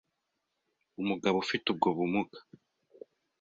umugaboufite 1.01 1.65
ubwo 1.73 1.89
bumuga 1.97 2.37